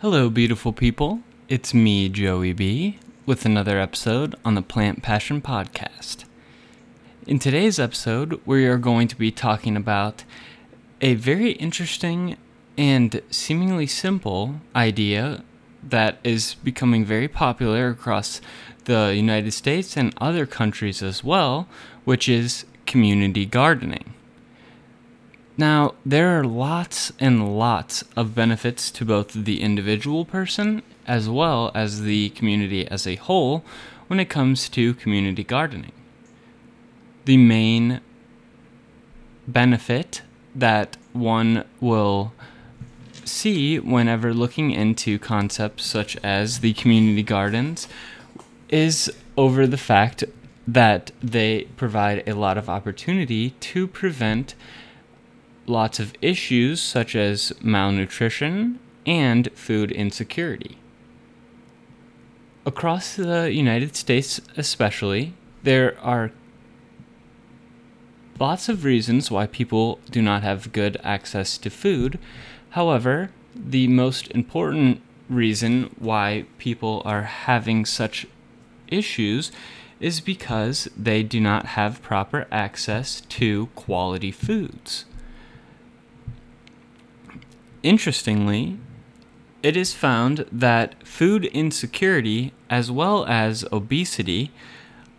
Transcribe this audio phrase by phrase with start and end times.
[0.00, 1.22] Hello, beautiful people.
[1.48, 6.24] It's me, Joey B, with another episode on the Plant Passion Podcast.
[7.26, 10.22] In today's episode, we are going to be talking about
[11.00, 12.36] a very interesting
[12.76, 15.42] and seemingly simple idea
[15.82, 18.40] that is becoming very popular across
[18.84, 21.66] the United States and other countries as well,
[22.04, 24.14] which is community gardening.
[25.58, 31.72] Now, there are lots and lots of benefits to both the individual person as well
[31.74, 33.64] as the community as a whole
[34.06, 35.90] when it comes to community gardening.
[37.24, 38.00] The main
[39.48, 40.22] benefit
[40.54, 42.32] that one will
[43.24, 47.88] see whenever looking into concepts such as the community gardens
[48.68, 50.22] is over the fact
[50.68, 54.54] that they provide a lot of opportunity to prevent
[55.68, 60.78] lots of issues such as malnutrition and food insecurity.
[62.66, 66.32] Across the United States, especially, there are
[68.38, 72.18] lots of reasons why people do not have good access to food.
[72.70, 78.26] However, the most important reason why people are having such
[78.88, 79.50] issues
[80.00, 85.04] is because they do not have proper access to quality foods.
[87.82, 88.78] Interestingly,
[89.62, 94.50] it is found that food insecurity as well as obesity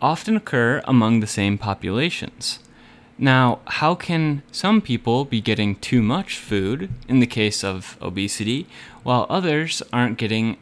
[0.00, 2.58] often occur among the same populations.
[3.18, 8.66] Now, how can some people be getting too much food in the case of obesity,
[9.02, 10.56] while others aren't getting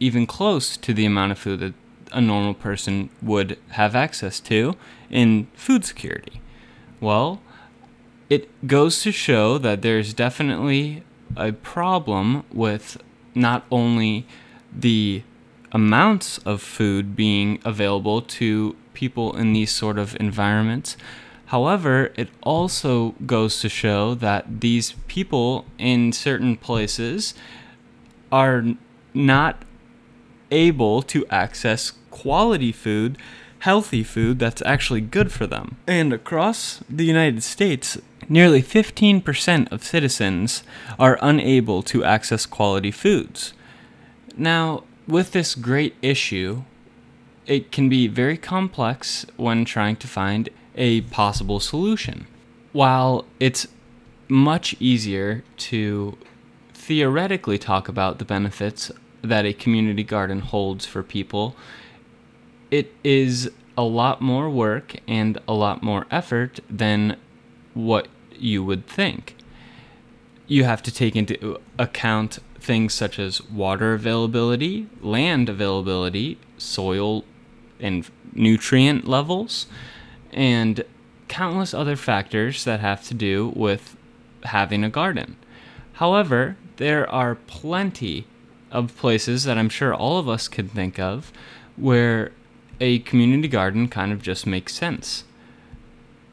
[0.00, 1.74] even close to the amount of food that
[2.10, 4.74] a normal person would have access to
[5.10, 6.40] in food security?
[7.00, 7.40] Well,
[8.30, 11.02] it goes to show that there's definitely
[11.36, 12.96] a problem with
[13.34, 14.26] not only
[14.74, 15.22] the
[15.72, 20.96] amounts of food being available to people in these sort of environments.
[21.46, 27.34] However, it also goes to show that these people in certain places
[28.30, 28.64] are
[29.12, 29.64] not
[30.50, 33.18] able to access quality food,
[33.60, 35.76] healthy food that's actually good for them.
[35.86, 40.62] And across the United States, Nearly 15% of citizens
[40.98, 43.52] are unable to access quality foods.
[44.36, 46.62] Now, with this great issue,
[47.46, 52.26] it can be very complex when trying to find a possible solution.
[52.72, 53.66] While it's
[54.28, 56.16] much easier to
[56.72, 58.90] theoretically talk about the benefits
[59.20, 61.54] that a community garden holds for people,
[62.70, 67.16] it is a lot more work and a lot more effort than
[67.74, 69.36] what you would think.
[70.46, 77.24] You have to take into account things such as water availability, land availability, soil
[77.80, 79.66] and nutrient levels,
[80.32, 80.84] and
[81.28, 83.96] countless other factors that have to do with
[84.44, 85.36] having a garden.
[85.94, 88.26] However, there are plenty
[88.70, 91.32] of places that I'm sure all of us can think of
[91.76, 92.32] where
[92.80, 95.24] a community garden kind of just makes sense.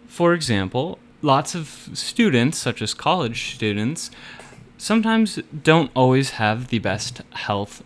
[0.08, 4.12] For example, lots of students, such as college students,
[4.78, 7.84] sometimes don't always have the best health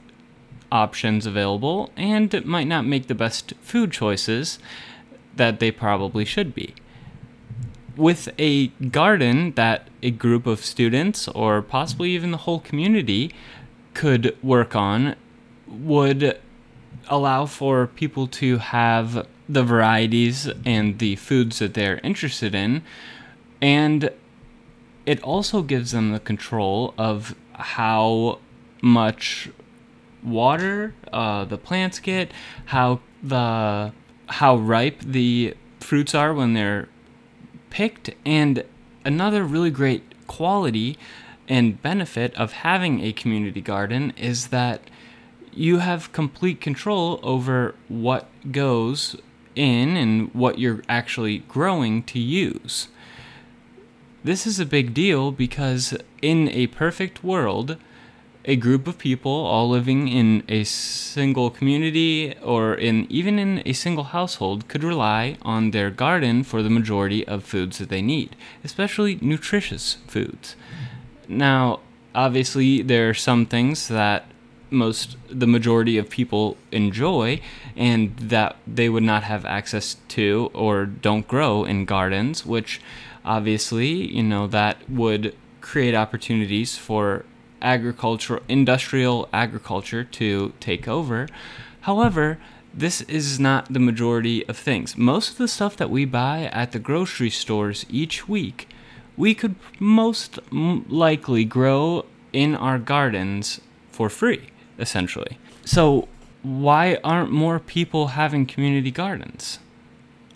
[0.72, 4.60] options available and might not make the best food choices
[5.36, 6.74] that they probably should be.
[7.96, 13.32] With a garden that a group of students or possibly even the whole community
[13.94, 15.16] could work on,
[15.68, 16.40] would
[17.08, 22.84] allow for people to have the varieties and the foods that they're interested in
[23.64, 24.12] and
[25.06, 28.40] it also gives them the control of how
[28.82, 29.50] much
[30.22, 32.30] water uh, the plants get,
[32.66, 33.94] how the
[34.28, 36.90] how ripe the fruits are when they're
[37.70, 38.66] picked, and
[39.06, 40.98] another really great quality
[41.48, 44.82] and benefit of having a community garden is that
[45.54, 49.16] you have complete control over what goes
[49.56, 52.90] in and what you're actually growing to use.
[54.24, 57.76] This is a big deal because in a perfect world,
[58.46, 63.74] a group of people all living in a single community or in even in a
[63.74, 68.38] single household could rely on their garden for the majority of foods that they need,
[68.64, 70.56] especially nutritious foods.
[71.28, 71.82] Now,
[72.16, 74.26] obviously there are some things that
[74.70, 77.42] most the majority of people enjoy
[77.76, 82.80] and that they would not have access to or don't grow in gardens, which
[83.26, 87.26] obviously, you know, that would create opportunities for
[87.62, 91.28] agricultural, industrial agriculture to take over.
[91.82, 92.38] However,
[92.74, 94.98] this is not the majority of things.
[94.98, 98.68] Most of the stuff that we buy at the grocery stores each week,
[99.16, 103.62] we could most likely grow in our gardens
[103.92, 104.50] for free,
[104.80, 105.38] essentially.
[105.64, 106.08] So,
[106.42, 109.60] why aren't more people having community gardens?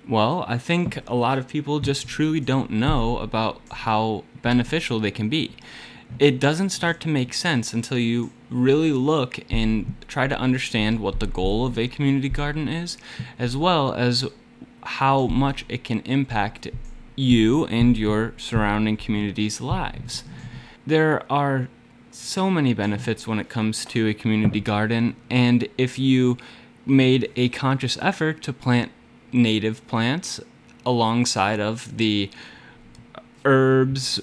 [0.10, 5.12] Well, I think a lot of people just truly don't know about how beneficial they
[5.12, 5.52] can be.
[6.18, 11.20] It doesn't start to make sense until you really look and try to understand what
[11.20, 12.98] the goal of a community garden is,
[13.38, 14.26] as well as
[14.84, 16.70] how much it can impact
[17.18, 20.24] you and your surrounding community's lives.
[20.86, 21.68] There are
[22.12, 26.38] so many benefits when it comes to a community garden, and if you
[26.86, 28.92] made a conscious effort to plant
[29.32, 30.40] native plants
[30.86, 32.30] alongside of the
[33.46, 34.20] herbs,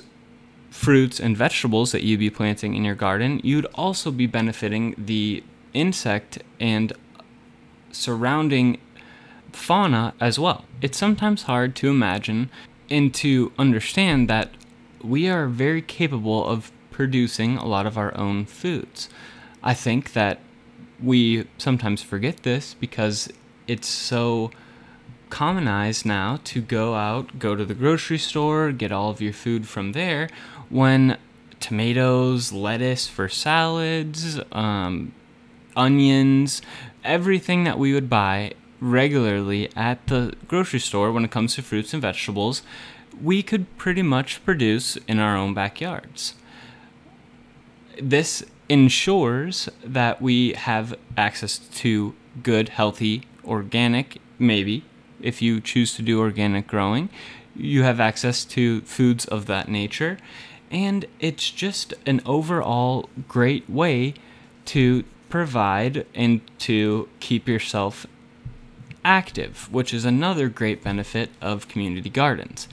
[0.70, 5.42] fruits, and vegetables that you'd be planting in your garden, you'd also be benefiting the
[5.72, 6.92] insect and
[7.92, 8.78] surrounding
[9.52, 10.64] fauna as well.
[10.80, 12.50] It's sometimes hard to imagine
[12.90, 14.50] and to understand that
[15.02, 19.08] we are very capable of producing a lot of our own foods.
[19.62, 20.40] I think that
[21.02, 23.28] we sometimes forget this because
[23.66, 24.50] it's so
[25.30, 29.66] commonized now to go out, go to the grocery store, get all of your food
[29.68, 30.28] from there
[30.68, 31.18] when
[31.60, 35.14] tomatoes, lettuce for salads, um,
[35.76, 36.60] onions,
[37.02, 41.92] everything that we would buy regularly at the grocery store when it comes to fruits
[41.92, 42.62] and vegetables,
[43.22, 46.34] we could pretty much produce in our own backyards.
[48.00, 54.84] This ensures that we have access to good, healthy, organic, maybe
[55.24, 57.08] if you choose to do organic growing,
[57.56, 60.18] you have access to foods of that nature.
[60.70, 64.14] And it's just an overall great way
[64.66, 68.06] to provide and to keep yourself
[69.04, 72.68] active, which is another great benefit of community gardens.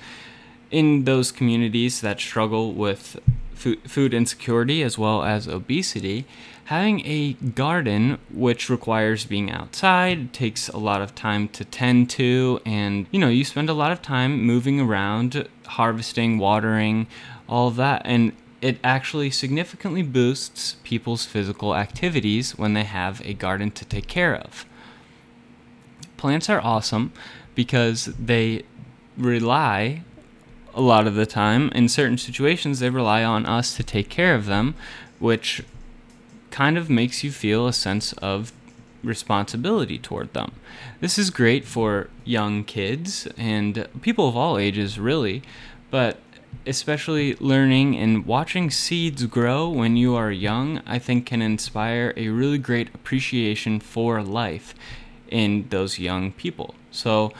[0.69, 3.19] In those communities that struggle with
[3.61, 6.25] food insecurity as well as obesity,
[6.65, 12.61] having a garden which requires being outside takes a lot of time to tend to
[12.65, 17.07] and you know you spend a lot of time moving around harvesting watering
[17.49, 18.31] all of that and
[18.61, 24.35] it actually significantly boosts people's physical activities when they have a garden to take care
[24.35, 24.65] of.
[26.17, 27.11] Plants are awesome
[27.55, 28.63] because they
[29.17, 30.03] rely
[30.73, 31.69] a lot of the time.
[31.69, 34.75] In certain situations, they rely on us to take care of them,
[35.19, 35.63] which
[36.49, 38.51] kind of makes you feel a sense of
[39.03, 40.53] responsibility toward them.
[40.99, 45.41] This is great for young kids and people of all ages, really,
[45.89, 46.19] but
[46.65, 52.27] especially learning and watching seeds grow when you are young, I think can inspire a
[52.29, 54.75] really great appreciation for life
[55.29, 56.75] in those young people.
[56.91, 57.33] So,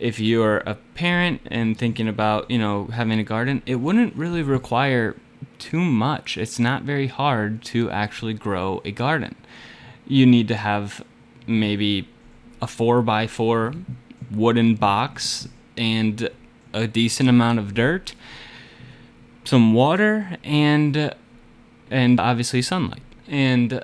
[0.00, 4.42] if you're a parent and thinking about, you know, having a garden, it wouldn't really
[4.42, 5.16] require
[5.58, 6.36] too much.
[6.36, 9.34] It's not very hard to actually grow a garden.
[10.06, 11.04] You need to have
[11.46, 12.08] maybe
[12.60, 13.74] a 4 by 4
[14.30, 16.28] wooden box and
[16.72, 18.14] a decent amount of dirt,
[19.44, 21.14] some water and
[21.90, 23.02] and obviously sunlight.
[23.26, 23.82] And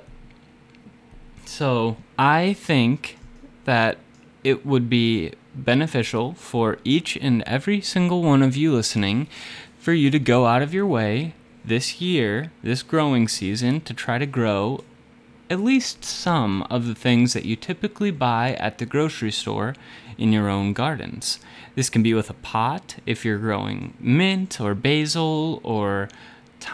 [1.47, 3.19] so I think
[3.65, 3.97] that
[4.43, 9.29] it would be beneficial for each and every single one of you listening
[9.79, 11.34] for you to go out of your way
[11.65, 14.82] this year, this growing season, to try to grow
[15.51, 19.75] at least some of the things that you typically buy at the grocery store
[20.17, 21.39] in your own gardens.
[21.75, 26.08] This can be with a pot if you're growing mint or basil or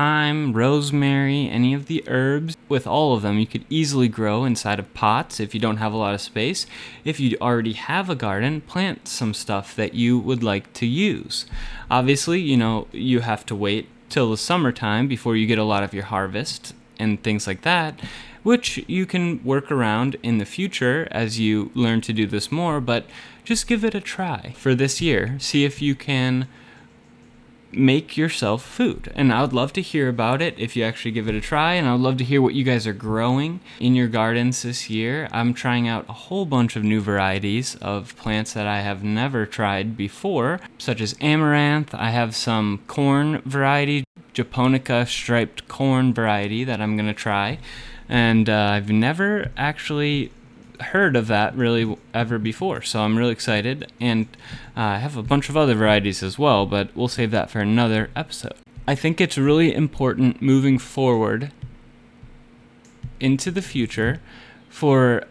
[0.01, 2.57] thyme, rosemary, any of the herbs.
[2.71, 5.93] With all of them, you could easily grow inside of pots if you don't have
[5.93, 6.65] a lot of space.
[7.05, 11.45] If you already have a garden, plant some stuff that you would like to use.
[11.91, 15.83] Obviously, you know, you have to wait till the summertime before you get a lot
[15.83, 18.01] of your harvest and things like that,
[18.43, 22.81] which you can work around in the future as you learn to do this more,
[22.81, 23.05] but
[23.45, 25.37] just give it a try for this year.
[25.41, 26.49] See if you can
[27.73, 29.13] make yourself food.
[29.15, 31.75] And I would love to hear about it if you actually give it a try.
[31.75, 34.91] And I would love to hear what you guys are growing in your gardens this
[34.91, 35.29] year.
[35.33, 39.47] I'm trying out a whole bunch of new varieties of plants that I have never
[39.47, 41.95] tried before, such as amaranth.
[41.95, 47.59] I have some corn variety, japonica striped corn variety that I'm going to try.
[48.09, 50.33] And uh, I've never actually
[50.81, 52.83] heard of that really ever before.
[52.83, 53.93] So I'm really excited.
[54.01, 54.27] And
[54.77, 57.61] uh, I have a bunch of other varieties as well, but we'll save that for
[57.61, 58.55] another episode.
[58.87, 61.53] I think it's really important moving forward
[63.21, 64.21] into the future
[64.69, 65.25] for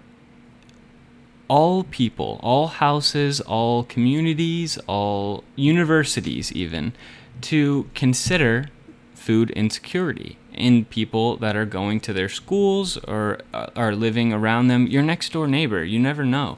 [1.48, 6.94] all people, all houses, all communities, all universities, even
[7.42, 8.70] to consider
[9.16, 14.68] food insecurity in people that are going to their schools or uh, are living around
[14.68, 14.86] them.
[14.88, 16.58] Your next door neighbor, you never know.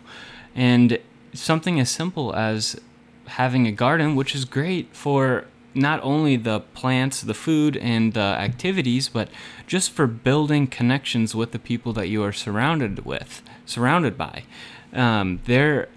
[0.56, 1.00] And
[1.34, 2.80] something as simple as
[3.28, 8.20] having a garden, which is great for not only the plants, the food, and the
[8.20, 9.30] activities, but
[9.68, 14.44] just for building connections with the people that you are surrounded with, surrounded by.
[14.92, 15.88] Um, there,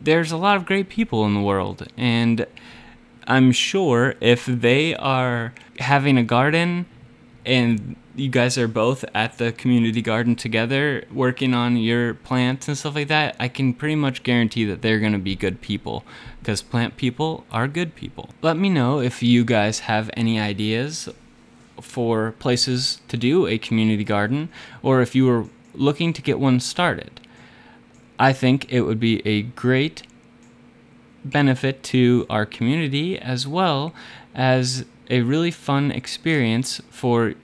[0.00, 2.46] there's a lot of great people in the world, and
[3.26, 6.86] I'm sure if they are having a garden
[7.44, 12.76] and you guys are both at the community garden together working on your plants and
[12.76, 16.04] stuff like that, I can pretty much guarantee that they're going to be good people
[16.40, 18.30] because plant people are good people.
[18.42, 21.08] Let me know if you guys have any ideas
[21.80, 24.50] for places to do a community garden
[24.82, 27.20] or if you were looking to get one started.
[28.18, 30.02] I think it would be a great
[31.24, 33.94] benefit to our community as well
[34.34, 37.34] as a really fun experience for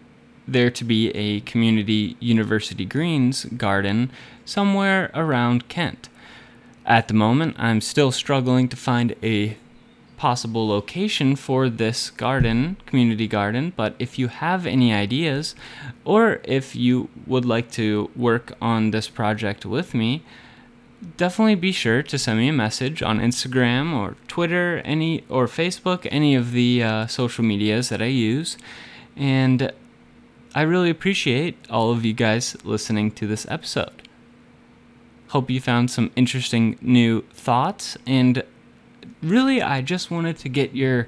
[0.47, 4.11] there to be a community university greens garden
[4.45, 6.09] somewhere around Kent.
[6.87, 9.59] At the moment, I'm still struggling to find a
[10.17, 15.55] possible location for this garden, community garden, but if you have any ideas
[16.05, 20.25] or if you would like to work on this project with me,
[21.17, 26.07] definitely be sure to send me a message on Instagram or Twitter, any or Facebook,
[26.11, 28.57] any of the uh, social medias that I use.
[29.17, 29.73] And
[30.55, 34.09] I really appreciate all of you guys listening to this episode.
[35.29, 37.97] Hope you found some interesting new thoughts.
[38.07, 38.43] And
[39.23, 41.07] really, I just wanted to get your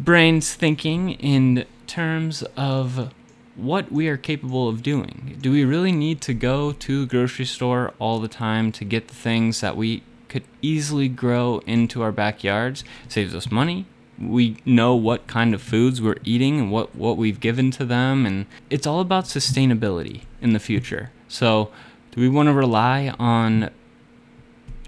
[0.00, 3.12] brains thinking in terms of
[3.54, 5.36] what we are capable of doing.
[5.40, 9.14] Do we really need to go to grocery store all the time to get the
[9.14, 12.84] things that we could easily grow into our backyards?
[13.08, 13.86] Saves us money,
[14.18, 18.24] we know what kind of foods we're eating and what, what we've given to them.
[18.24, 21.10] And it's all about sustainability in the future.
[21.28, 21.70] So,
[22.12, 23.70] do we want to rely on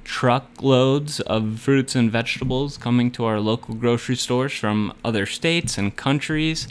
[0.05, 5.97] truckloads of fruits and vegetables coming to our local grocery stores from other states and
[5.97, 6.69] countries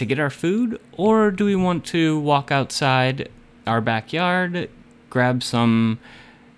[0.00, 0.80] to get our food?
[0.92, 3.28] Or do we want to walk outside
[3.66, 4.68] our backyard,
[5.10, 6.00] grab some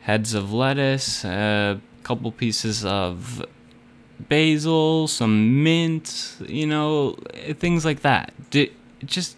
[0.02, 3.44] heads of lettuce, a couple pieces of
[4.28, 7.16] basil, some mint, you know,
[7.58, 8.32] things like that.
[9.04, 9.36] just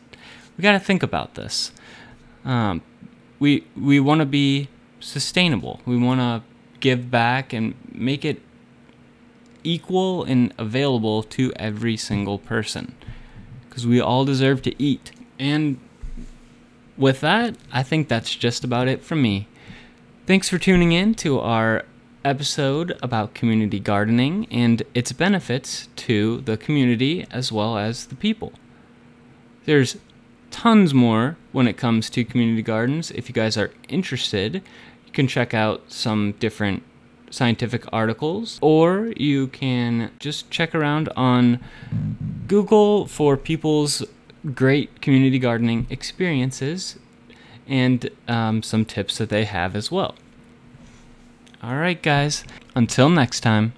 [0.57, 1.73] we got to think about this.
[2.45, 2.83] Um,
[3.41, 4.69] we we want to be
[5.01, 5.81] sustainable.
[5.87, 6.43] We want to
[6.81, 8.43] give back and make it
[9.65, 12.95] equal and available to every single person
[13.75, 15.11] because we all deserve to eat.
[15.37, 15.81] And
[16.97, 19.49] with that, I think that's just about it from me.
[20.27, 21.85] Thanks for tuning in to our
[22.25, 28.53] episode about community gardening and its benefits to the community as well as the people.
[29.65, 29.99] There's
[30.53, 33.11] tons more when it comes to community gardens.
[33.11, 34.63] If you guys are interested,
[35.05, 36.85] you can check out some different
[37.29, 41.59] scientific articles or you can just check around on
[42.47, 44.03] Google for people's
[44.55, 46.99] great community gardening experiences
[47.67, 50.15] and um, some tips that they have as well.
[51.63, 52.45] All right, guys.
[52.75, 53.73] Until next time.